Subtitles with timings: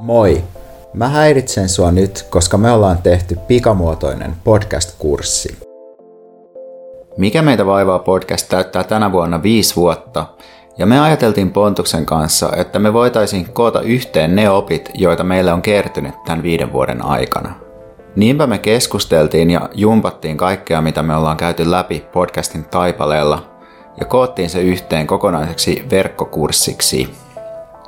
[0.00, 0.44] Moi!
[0.94, 5.56] Mä häiritsen sua nyt, koska me ollaan tehty pikamuotoinen podcast-kurssi.
[7.16, 10.26] Mikä meitä vaivaa podcast täyttää tänä vuonna viisi vuotta,
[10.78, 15.62] ja me ajateltiin Pontuksen kanssa, että me voitaisiin koota yhteen ne opit, joita meille on
[15.62, 17.54] kertynyt tämän viiden vuoden aikana.
[18.16, 23.50] Niinpä me keskusteltiin ja jumpattiin kaikkea, mitä me ollaan käyty läpi podcastin taipaleella,
[24.00, 27.08] ja koottiin se yhteen kokonaiseksi verkkokurssiksi.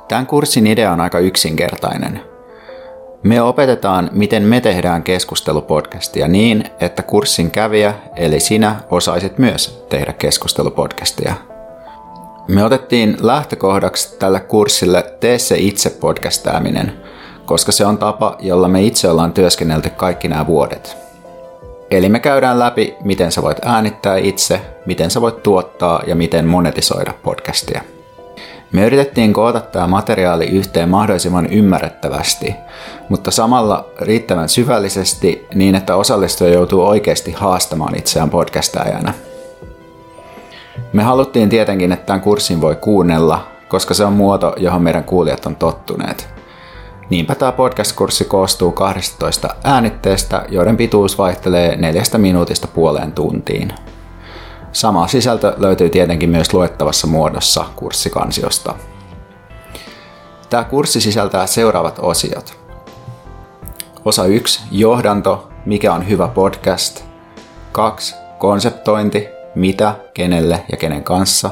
[0.07, 2.21] Tämän kurssin idea on aika yksinkertainen.
[3.23, 10.13] Me opetetaan, miten me tehdään keskustelupodcastia niin, että kurssin kävijä, eli sinä, osaisit myös tehdä
[10.13, 11.33] keskustelupodcastia.
[12.47, 16.93] Me otettiin lähtökohdaksi tälle kurssille Tee se itse podcastaaminen,
[17.45, 20.97] koska se on tapa, jolla me itse ollaan työskennelty kaikki nämä vuodet.
[21.91, 26.47] Eli me käydään läpi, miten sä voit äänittää itse, miten sä voit tuottaa ja miten
[26.47, 27.81] monetisoida podcastia.
[28.73, 32.55] Me yritettiin koota tämä materiaali yhteen mahdollisimman ymmärrettävästi,
[33.09, 39.13] mutta samalla riittävän syvällisesti niin, että osallistuja joutuu oikeasti haastamaan itseään podcastajana.
[40.93, 45.45] Me haluttiin tietenkin, että tämän kurssin voi kuunnella, koska se on muoto, johon meidän kuulijat
[45.45, 46.29] on tottuneet.
[47.09, 53.73] Niinpä tämä podcast-kurssi koostuu 12 äänitteestä, joiden pituus vaihtelee neljästä minuutista puoleen tuntiin.
[54.73, 58.75] Sama sisältö löytyy tietenkin myös luettavassa muodossa kurssikansiosta.
[60.49, 62.57] Tämä kurssi sisältää seuraavat osiot.
[64.05, 64.61] Osa 1.
[64.71, 67.03] Johdanto, mikä on hyvä podcast.
[67.71, 68.15] 2.
[68.39, 71.49] Konseptointi, mitä, kenelle ja kenen kanssa.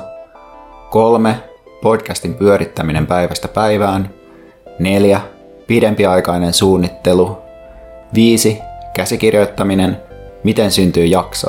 [0.89, 1.43] 3.
[1.81, 4.09] Podcastin pyörittäminen päivästä päivään.
[4.79, 5.21] 4.
[5.67, 7.37] Pidempiaikainen suunnittelu.
[8.13, 8.59] 5.
[8.93, 10.01] Käsikirjoittaminen,
[10.43, 11.47] miten syntyy jakso.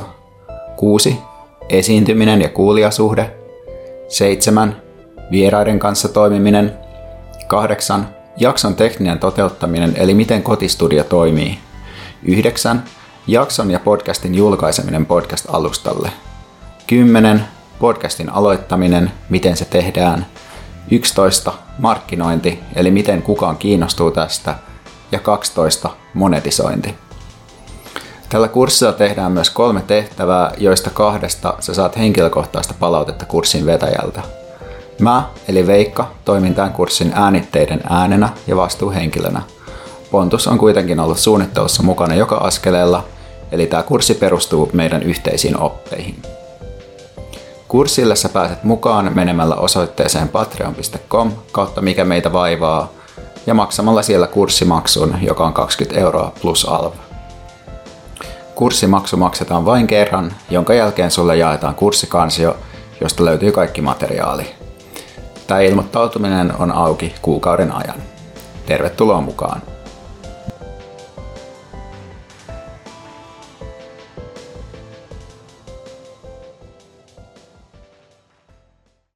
[0.76, 1.31] 6
[1.68, 3.30] esiintyminen ja kuulijasuhde.
[4.08, 4.82] 7.
[5.30, 6.72] Vieraiden kanssa toimiminen.
[7.46, 8.08] 8.
[8.36, 11.58] Jakson tekninen toteuttaminen eli miten kotistudio toimii.
[12.24, 12.82] 9.
[13.26, 16.10] Jakson ja podcastin julkaiseminen podcast-alustalle.
[16.86, 17.44] 10.
[17.78, 20.26] Podcastin aloittaminen, miten se tehdään.
[20.90, 21.52] 11.
[21.78, 24.54] Markkinointi, eli miten kukaan kiinnostuu tästä.
[25.12, 25.90] Ja 12.
[26.14, 26.94] Monetisointi.
[28.32, 34.22] Tällä kurssilla tehdään myös kolme tehtävää, joista kahdesta sä saat henkilökohtaista palautetta kurssin vetäjältä.
[35.00, 39.42] Mä, eli Veikka, toimin tämän kurssin äänitteiden äänenä ja vastuuhenkilönä.
[40.10, 43.04] Pontus on kuitenkin ollut suunnittelussa mukana joka askeleella,
[43.52, 46.22] eli tämä kurssi perustuu meidän yhteisiin oppeihin.
[47.68, 52.88] Kurssille sä pääset mukaan menemällä osoitteeseen patreon.com kautta mikä meitä vaivaa
[53.46, 57.11] ja maksamalla siellä kurssimaksun, joka on 20 euroa plus alv.
[58.54, 62.56] Kurssimaksu maksetaan vain kerran, jonka jälkeen sulle jaetaan kurssikansio,
[63.00, 64.46] josta löytyy kaikki materiaali.
[65.46, 68.02] Tämä ilmoittautuminen on auki kuukauden ajan.
[68.66, 69.71] Tervetuloa mukaan!